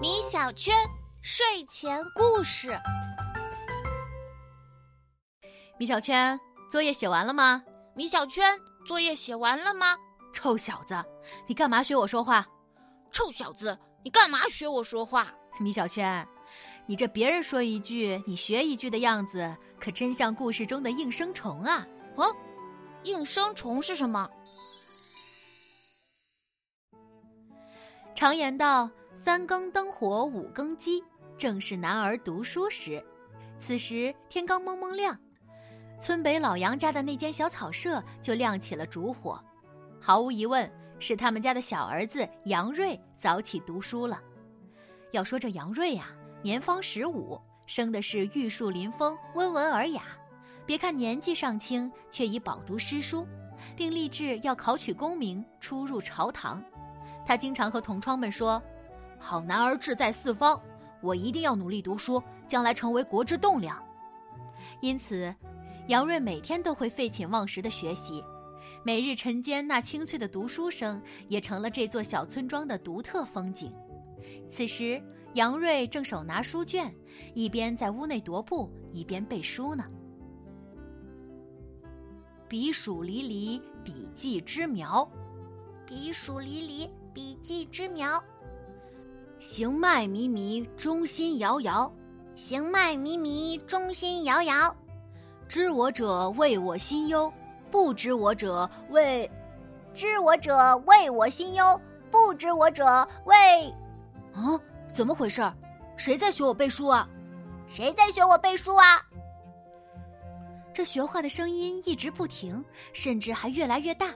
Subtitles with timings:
[0.00, 0.74] 米小圈
[1.22, 2.78] 睡前故事。
[5.78, 6.38] 米小圈，
[6.70, 7.62] 作业写完了吗？
[7.94, 9.96] 米小圈，作业写完了吗？
[10.32, 10.96] 臭小子，
[11.46, 12.46] 你干嘛学我说话？
[13.10, 15.34] 臭小子，你干嘛学我说话？
[15.60, 16.26] 米小圈，
[16.86, 21.86] 你这别人说一句你学一句的样子，可真像故事中的应声虫啊！
[22.16, 22.34] 哦，
[23.02, 24.26] 应声虫是什么？
[28.16, 31.04] 常言道：“三更灯火五更鸡，
[31.36, 33.04] 正是男儿读书时。”
[33.60, 35.14] 此时天刚蒙蒙亮，
[36.00, 39.38] 村北老杨家的那间小草舍就亮起了烛火。
[40.00, 44.18] 毫无疑问，是他们家的小儿子杨瑞早起读书了。
[45.10, 46.08] 要说这杨瑞呀，
[46.40, 50.04] 年方十五，生的是玉树临风、温文尔雅。
[50.64, 53.26] 别看年纪尚轻，却已饱读诗书，
[53.76, 56.64] 并立志要考取功名，出入朝堂。
[57.26, 58.62] 他经常和同窗们说
[59.18, 60.58] ：“好男儿志在四方，
[61.02, 63.82] 我一定要努力读书，将来成为国之栋梁。”
[64.80, 65.34] 因此，
[65.88, 68.22] 杨瑞每天都会废寝忘食的学习，
[68.84, 73.72] 每日晨间那清脆的读书声也成了这座小村庄的独特风景。
[74.48, 75.02] 此时，
[75.34, 76.94] 杨瑞正手拿书卷，
[77.34, 79.84] 一边在屋内踱步，一边背书呢。
[82.48, 85.08] 彼黍离离，彼稷之苗；
[85.84, 86.88] 彼黍离离。
[87.16, 88.22] 笔记之苗，
[89.38, 91.90] 行迈靡靡，中心摇摇；
[92.34, 94.76] 行迈靡靡，中心摇摇。
[95.48, 97.32] 知我者谓我心忧，
[97.70, 99.30] 不知我者谓
[99.94, 102.84] 知我者谓我心忧，不知我者
[103.24, 103.34] 谓
[104.34, 104.60] 啊？
[104.92, 105.40] 怎么回事？
[105.96, 107.08] 谁在学我背书啊？
[107.66, 109.02] 谁在学我背书啊？
[110.70, 114.12] 这学话的声音一直不停，甚至还越来越大。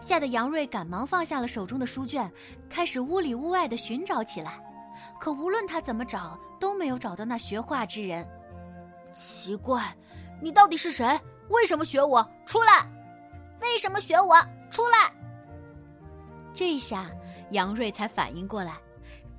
[0.00, 2.30] 吓得杨瑞赶忙放下了手中的书卷，
[2.68, 4.60] 开始屋里屋外的寻找起来。
[5.20, 8.26] 可无论他怎么找，都没有找到那学画之人。
[9.12, 9.96] 奇怪，
[10.40, 11.18] 你到底是谁？
[11.48, 12.26] 为什么学我？
[12.46, 12.86] 出来！
[13.60, 14.36] 为什么学我？
[14.70, 15.12] 出来！
[16.54, 17.10] 这下
[17.50, 18.76] 杨瑞才反应过来，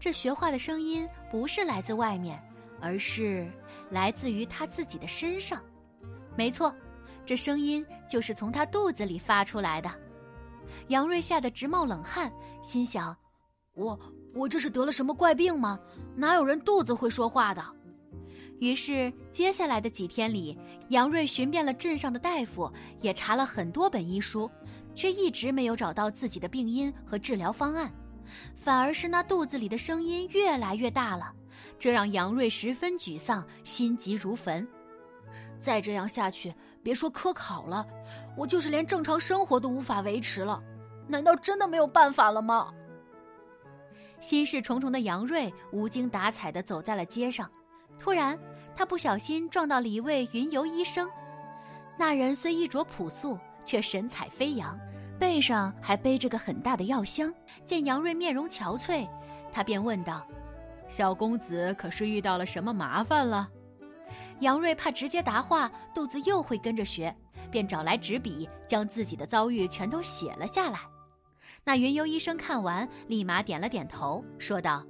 [0.00, 2.40] 这学画的声音不是来自外面，
[2.80, 3.46] 而是
[3.90, 5.60] 来自于他自己的身上。
[6.34, 6.74] 没错，
[7.26, 9.90] 这声音就是从他肚子里发出来的。
[10.88, 12.32] 杨瑞吓得直冒冷汗，
[12.62, 13.16] 心想
[13.74, 13.98] ：“我
[14.34, 15.78] 我这是得了什么怪病吗？
[16.16, 17.64] 哪有人肚子会说话的？”
[18.58, 24.50] 于是，接下来的几天里，杨瑞寻遍了镇上的大夫，也查了很多本医书，
[24.94, 27.92] 却一直没有找到自己的病因和治疗方案，
[28.56, 31.32] 反而是那肚子里的声音越来越大了，
[31.78, 34.66] 这让杨瑞十分沮丧，心急如焚。
[35.60, 37.86] 再这样下去，别说科考了，
[38.36, 40.60] 我就是连正常生活都无法维持了。
[41.08, 42.72] 难道真的没有办法了吗？
[44.20, 47.50] 心事重重的杨瑞无精打采的走在了街上，
[47.98, 48.38] 突然，
[48.76, 51.08] 他不小心撞到了一位云游医生。
[51.96, 54.78] 那人虽衣着朴素，却神采飞扬，
[55.18, 57.32] 背上还背着个很大的药箱。
[57.64, 59.08] 见杨瑞面容憔悴，
[59.52, 60.26] 他便问道
[60.88, 63.48] ：“小公子可是遇到了什么麻烦了？”
[64.40, 67.14] 杨瑞怕直接答话，肚子又会跟着学，
[67.50, 70.78] 便找来纸笔，将自己的遭遇全都写了下来。
[71.68, 74.82] 那云游医生看完，立马点了点头，说道：“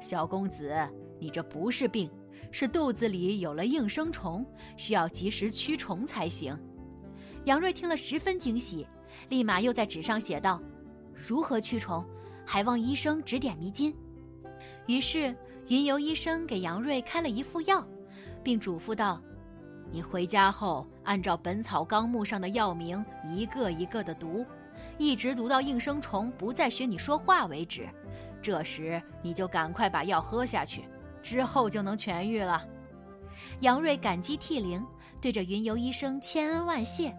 [0.00, 0.74] 小公子，
[1.20, 2.10] 你这不是病，
[2.50, 4.42] 是肚子里有了应声虫，
[4.78, 6.58] 需要及时驱虫才行。”
[7.44, 8.86] 杨瑞听了十分惊喜，
[9.28, 10.58] 立马又在纸上写道
[11.12, 12.02] ：“如何驱虫？
[12.46, 13.94] 还望医生指点迷津。”
[14.88, 15.36] 于是
[15.68, 17.86] 云游医生给杨瑞开了一副药，
[18.42, 19.22] 并嘱咐道
[19.92, 24.46] ：“你回家后，按照《本草纲目》上的药名，一个一个的读。”
[25.02, 27.88] 一直读到应声虫不再学你说话为止，
[28.40, 30.88] 这时你就赶快把药喝下去，
[31.20, 32.62] 之后就能痊愈了。
[33.58, 34.86] 杨瑞感激涕零，
[35.20, 37.12] 对着云游医生千恩万谢，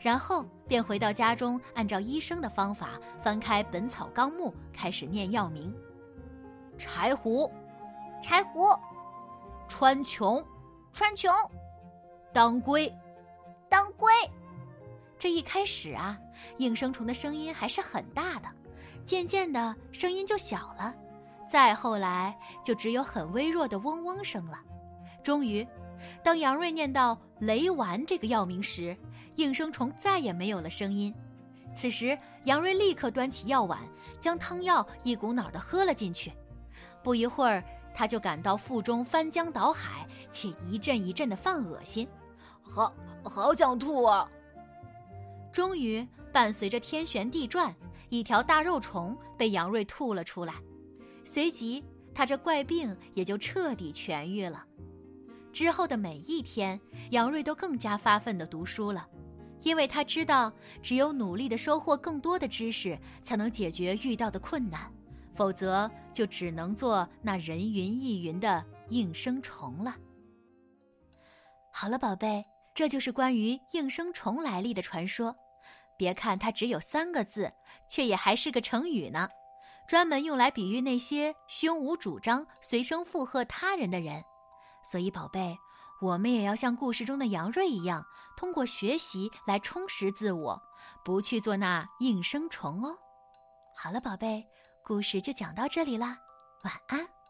[0.00, 2.90] 然后便回到家中，按照医生的方法
[3.22, 5.74] 翻开《本草纲目》，开始念药名：
[6.76, 7.50] 柴胡、
[8.22, 8.68] 柴胡、
[9.66, 10.44] 川穹、
[10.92, 11.30] 川穹、
[12.34, 12.94] 当归、
[13.70, 14.12] 当归。
[15.24, 16.18] 这一开始啊，
[16.58, 18.48] 应声虫的声音还是很大的，
[19.06, 20.94] 渐渐的声音就小了，
[21.50, 24.60] 再后来就只有很微弱的嗡嗡声了。
[25.22, 25.66] 终于，
[26.22, 28.94] 当杨瑞念到雷丸这个药名时，
[29.36, 31.14] 应声虫再也没有了声音。
[31.74, 33.80] 此时，杨瑞立刻端起药碗，
[34.20, 36.30] 将汤药一股脑的喝了进去。
[37.02, 42.06] 不一会儿，他就感到腹中翻江倒海，且一阵一阵的犯恶心，
[42.60, 42.92] 好
[43.22, 44.28] 好想吐啊！
[45.54, 47.72] 终于，伴随着天旋地转，
[48.08, 50.54] 一条大肉虫被杨瑞吐了出来，
[51.22, 54.66] 随即他这怪病也就彻底痊愈了。
[55.52, 56.80] 之后的每一天，
[57.10, 59.06] 杨瑞都更加发奋的读书了，
[59.60, 60.52] 因为他知道，
[60.82, 64.92] 只有努力的收获更多的知识，才能解决遇到的困难，
[65.36, 69.94] 否则就只能做那人云亦云的应声虫了。
[71.72, 75.32] 好了，宝贝，这就是关于应声虫来历的传说。
[75.96, 77.52] 别看它只有三个字，
[77.88, 79.28] 却也还是个成语呢，
[79.86, 84.22] 专门用来比喻那些胸无主张、随声附和他人的人。
[84.82, 85.56] 所以，宝贝，
[86.00, 88.04] 我们也要像故事中的杨瑞一样，
[88.36, 90.60] 通过学习来充实自我，
[91.04, 92.96] 不去做那应声虫哦。
[93.76, 94.44] 好了，宝贝，
[94.84, 96.18] 故事就讲到这里啦，
[96.64, 97.23] 晚安。